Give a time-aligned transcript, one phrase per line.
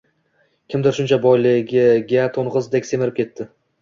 [0.73, 3.49] Kimdir shuncha boyligiga, to’ng’izdek semirib ketdi.